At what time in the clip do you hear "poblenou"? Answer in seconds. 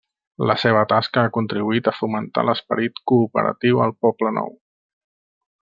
4.07-4.53